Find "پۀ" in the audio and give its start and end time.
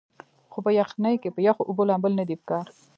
0.65-0.69, 1.35-1.39